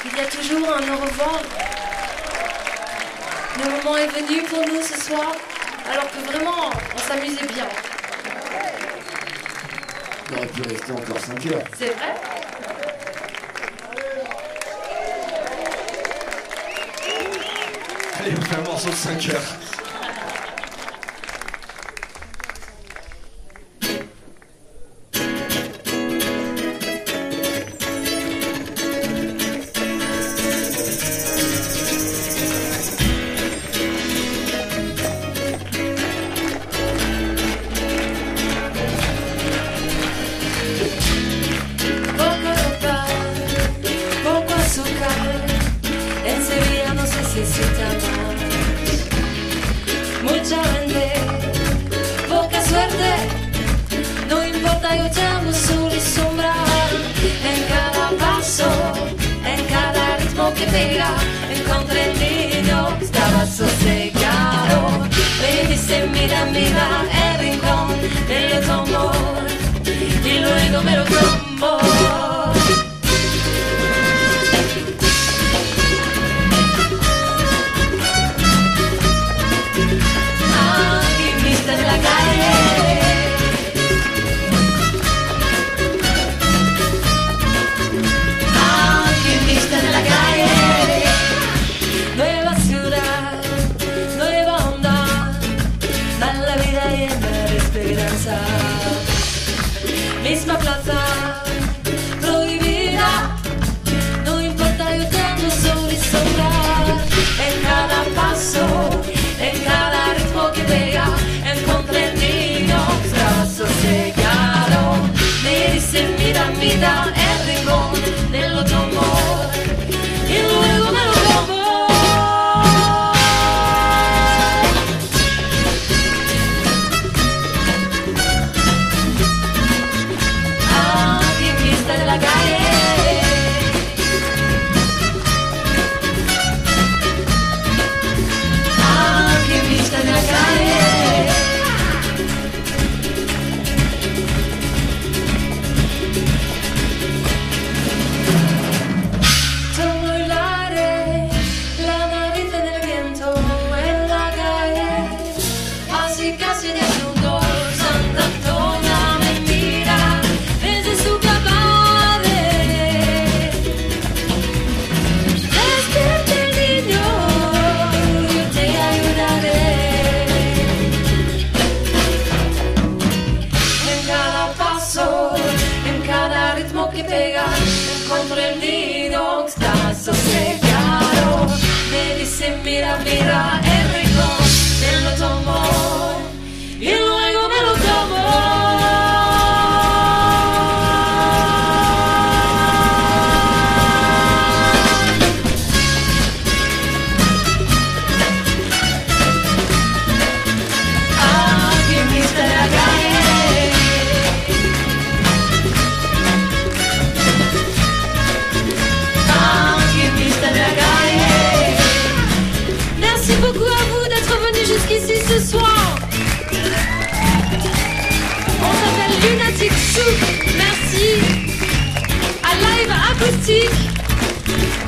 Il 0.06 0.18
y 0.18 0.20
a 0.20 0.26
toujours 0.26 0.68
un 0.68 0.92
au 0.92 0.96
revoir. 0.96 1.40
Le 3.56 3.70
moment 3.70 3.96
est 3.96 4.06
venu 4.08 4.42
pour 4.42 4.60
nous 4.66 4.82
ce 4.82 5.00
soir. 5.00 5.33
restait 10.84 10.92
encore 10.92 11.20
5 11.20 11.46
heures. 11.46 11.62
C'est 11.78 11.86
vrai 11.86 12.14
Allez, 18.20 18.32
on 18.36 18.40
fait 18.42 18.56
un 18.56 18.62
morceau 18.62 18.90
de 18.90 18.94
5 18.94 19.28
heures. 19.30 19.63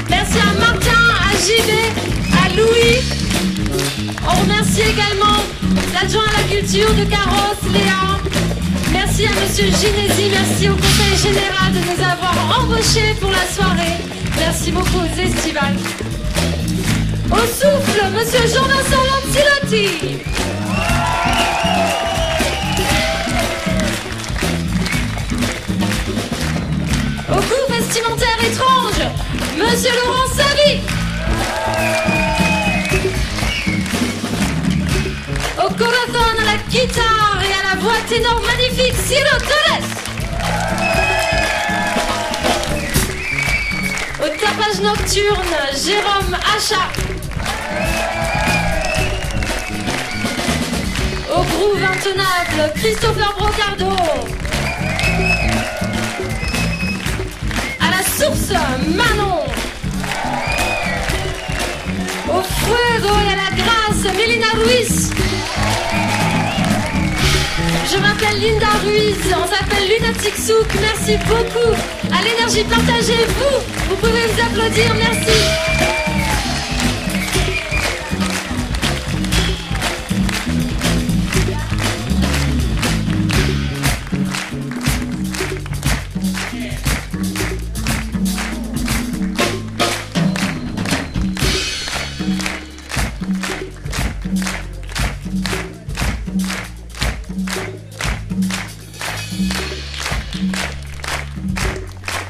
Merci 0.09 0.39
à 0.39 0.59
Martin, 0.61 1.03
à 1.27 1.33
JB, 1.37 1.71
à 2.33 2.49
Louis. 2.57 3.01
On 4.27 4.41
remercie 4.43 4.83
également 4.83 5.39
l'adjoint 5.95 6.25
à 6.29 6.43
la 6.43 6.49
culture 6.49 6.93
de 6.95 7.05
Carrosse, 7.05 7.63
Léa. 7.73 8.19
Merci 8.93 9.27
à 9.27 9.31
Monsieur 9.41 9.65
Ginési, 9.67 10.31
merci 10.31 10.69
au 10.69 10.75
Conseil 10.75 11.17
Général 11.23 11.73
de 11.73 11.79
nous 11.79 12.03
avoir 12.03 12.61
embauchés 12.61 13.15
pour 13.21 13.31
la 13.31 13.47
soirée. 13.47 13.97
Merci 14.39 14.73
beaucoup 14.73 14.99
aux 14.99 15.21
estivales. 15.21 15.77
Au 17.31 17.37
souffle, 17.37 18.11
Monsieur 18.15 18.47
Jean-Vincent 18.47 19.03
Lantilotti. 19.11 20.46
Monsieur 29.69 29.91
Laurent 29.91 30.29
Savy. 30.35 30.81
Au 35.59 35.69
corazon, 35.71 36.27
à 36.41 36.45
la 36.45 36.57
guitare 36.71 37.43
et 37.43 37.53
à 37.53 37.75
la 37.75 37.81
voix 37.81 38.01
ténor 38.09 38.41
magnifique, 38.43 38.95
Ciro 39.07 39.37
Torres. 39.41 39.91
Au 44.21 44.29
tapage 44.29 44.81
nocturne, 44.83 45.57
Jérôme 45.85 46.37
Achat. 46.57 46.91
Au 51.35 51.43
groove 51.43 51.83
intenable, 51.83 52.73
Christopher 52.77 53.35
Brocardo. 53.37 53.97
À 57.81 57.91
la 57.91 58.03
source, 58.03 58.53
Manon. 58.95 59.46
La 62.71 63.57
grâce, 63.57 64.15
Mélina 64.17 64.47
Ruiz. 64.55 65.11
Je 67.91 67.99
m'appelle 67.99 68.41
Linda 68.41 68.67
Ruiz, 68.85 69.17
on 69.31 69.47
s'appelle 69.47 69.89
Lunatic 69.89 70.37
Souk, 70.37 70.67
merci 70.81 71.17
beaucoup. 71.27 71.73
À 72.13 72.23
l'énergie 72.23 72.65
partagée, 72.65 73.27
vous, 73.39 73.61
vous 73.89 73.97
pouvez 73.97 74.27
vous 74.27 74.41
applaudir, 74.41 74.95
merci. 74.97 75.66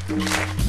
Putain, 0.07 0.66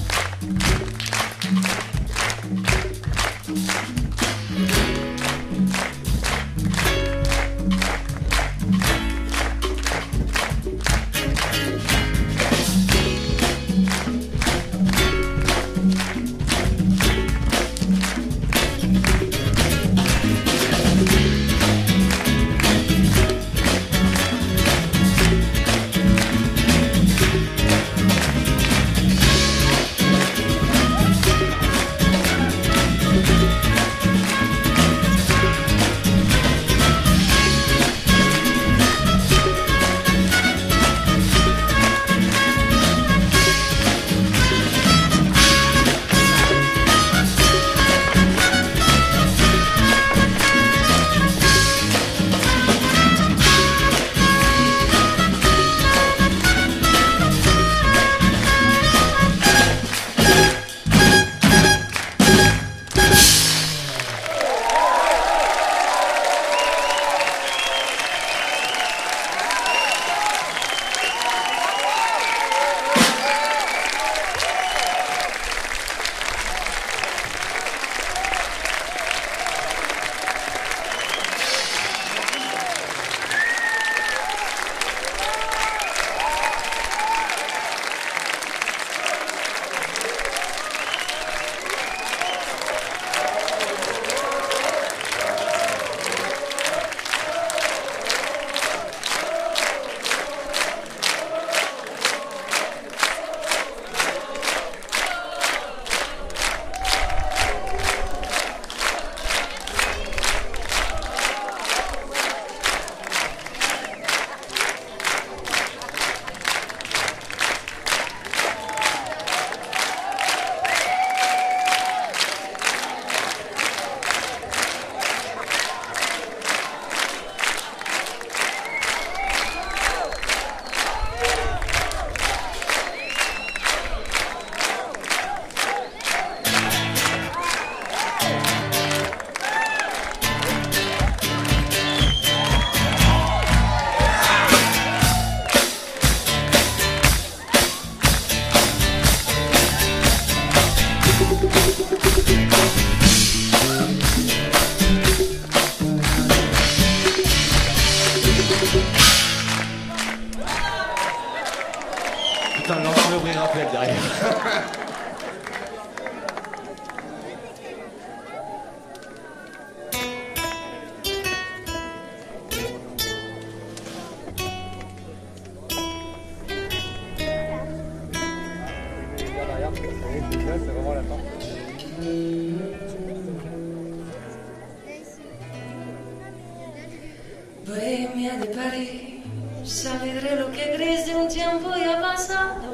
Bohemia 187.68 188.34
de 188.38 188.48
París, 188.48 189.84
de 189.84 190.36
lo 190.38 190.52
que 190.52 190.74
gris 190.74 191.06
de 191.06 191.16
un 191.16 191.28
tiempo 191.28 191.70
ya 191.78 192.02
pasado. 192.02 192.74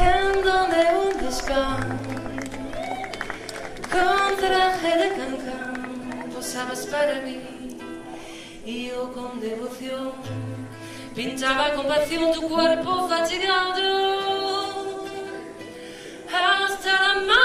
En 0.00 0.42
donde 0.42 0.80
un 1.02 1.22
desván 1.22 1.98
con 3.90 4.36
traje 4.36 4.96
de 4.96 5.08
cancán 5.10 6.30
posabas 6.34 6.86
para 6.86 7.20
mí 7.20 7.76
y 8.64 8.88
yo 8.88 9.12
con 9.12 9.38
devoción 9.38 10.12
pintaba 11.14 11.74
con 11.74 11.86
pasión 11.86 12.32
tu 12.32 12.48
cuerpo 12.48 13.06
fatigado. 13.06 14.01
till 16.82 16.90
the 16.98 17.14
morning. 17.14 17.41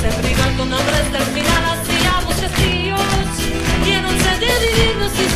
se 0.00 0.08
privan 0.22 0.56
con 0.56 0.72
hombres 0.72 1.12
del 1.12 1.22
final 1.22 1.64
muchos. 2.24 3.38
Y 3.86 3.90
no 4.00 4.10
dividirnos 4.60 5.12
y 5.12 5.28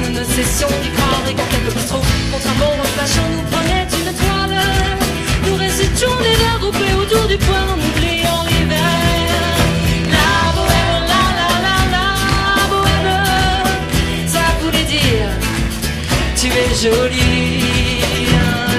nous 0.00 0.10
ne 0.18 0.24
cessions 0.24 0.68
d'y 0.82 0.90
croire. 0.96 1.22
Et 1.28 1.34
quand 1.34 1.48
quelque 1.50 1.70
chose 1.74 1.86
trop 1.86 2.02
contre 2.32 2.48
un 2.48 2.56
bon 2.60 2.72
flashant 2.94 3.28
nous 3.34 3.46
prenait 3.52 3.86
une 4.00 4.12
toile, 4.20 4.58
nous 5.46 5.56
récitions 5.56 6.16
des 6.22 6.36
vers 6.42 6.58
groupés 6.60 6.94
autour 7.00 7.26
du 7.28 7.36
poing 7.38 7.66
en 7.74 7.78
oubliant 7.88 8.42
l'hiver. 8.48 8.98
La 10.16 10.52
bohème, 10.56 11.04
la 11.12 11.24
la 11.40 11.50
la 11.66 11.76
la 11.94 12.08
bohème, 12.72 13.68
ça 14.26 14.44
voulait 14.60 14.88
dire 14.96 15.30
tu 16.38 16.46
es 16.48 16.70
jolie. 16.82 17.62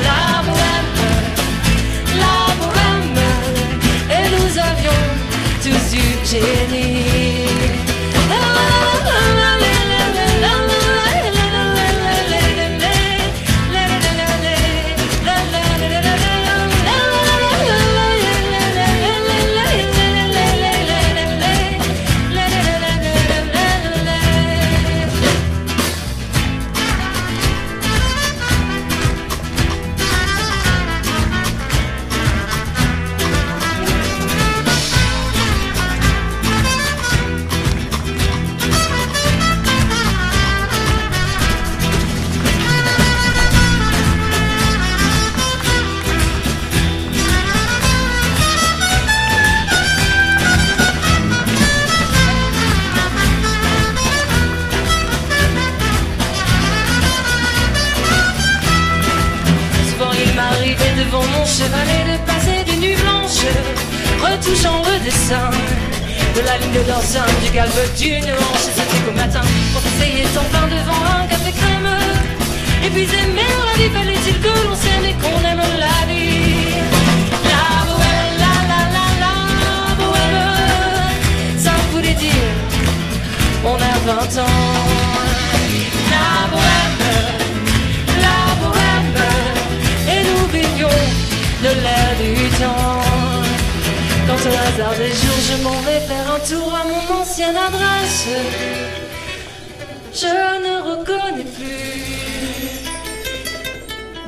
La 0.07 0.41
bohème, 0.47 0.97
la 2.23 2.39
bohème, 2.59 3.19
et 4.17 4.25
nous 4.35 4.51
avions 4.69 5.03
tous 5.63 5.85
du 5.95 6.05
génie. 6.29 7.44
Chevalet 61.57 62.03
de 62.11 62.17
passer 62.25 62.63
des 62.65 62.77
nuits 62.83 62.99
blanches, 63.03 63.47
retouchant 64.19 64.81
le 64.89 64.99
dessin 65.05 65.49
de 66.35 66.41
la 66.41 66.57
ligne 66.57 66.73
de 66.73 66.83
dorsale, 66.83 67.33
du 67.43 67.49
galbe 67.51 67.81
d'une 67.97 68.29
hanche. 68.43 68.67
C'était 68.75 69.01
qu'au 69.05 69.15
matin, 69.15 69.41
on 69.75 69.79
s'asseyait 69.79 70.35
enfin 70.43 70.67
devant 70.67 71.01
un 71.15 71.25
café 71.27 71.51
crème. 71.59 71.91
Et 72.85 72.89
puis 72.89 73.03
aimer 73.03 73.53
la 73.67 73.73
vie, 73.79 73.89
fallait-il 73.97 74.37
que 74.41 74.53
l'on 74.65 74.75
s'aime 74.75 75.05
et 75.11 75.15
qu'on 75.21 75.39
aime 75.51 75.65
la 75.85 75.99
vie? 76.11 76.75
La 77.51 77.67
bohème, 77.87 78.35
la 78.43 78.55
la 78.71 78.81
la 78.95 79.05
la 79.23 79.35
bohème, 79.99 81.17
ça 81.57 81.71
voulait 81.91 82.17
dire 82.25 82.51
on 83.63 83.75
a 83.75 83.95
20 84.05 84.41
ans. 84.43 84.65
La 86.11 86.27
bohème, 86.51 86.94
de 91.65 91.71
l'air 91.83 92.11
du 92.21 92.49
temps. 92.61 93.01
Quand 94.27 94.41
au 94.49 94.55
hasard 94.65 94.95
des 95.03 95.13
jours 95.21 95.41
je 95.49 95.55
m'en 95.63 95.79
vais 95.87 96.01
faire 96.09 96.27
un 96.35 96.41
tour 96.51 96.69
à 96.81 96.83
mon 96.91 97.21
ancienne 97.21 97.57
adresse, 97.69 98.27
je 100.21 100.35
ne 100.65 100.73
reconnais 100.89 101.49
plus 101.57 102.05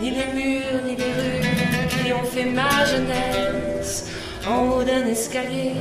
ni 0.01 0.09
les 0.17 0.29
murs 0.37 0.81
ni 0.87 0.95
les 0.95 1.13
rues 1.19 1.57
qui 1.93 2.13
ont 2.13 2.27
fait 2.33 2.49
ma 2.59 2.85
jeunesse. 2.91 4.05
En 4.49 4.59
haut 4.69 4.83
d'un 4.83 5.05
escalier, 5.05 5.73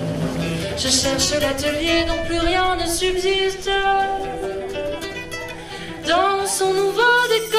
je 0.76 0.88
cherche 0.88 1.30
l'atelier 1.40 2.04
dont 2.08 2.22
plus 2.26 2.40
rien 2.40 2.76
ne 2.76 2.86
subsiste. 2.86 3.70
Dans 6.08 6.46
son 6.46 6.72
nouveau 6.72 7.16
décor, 7.34 7.55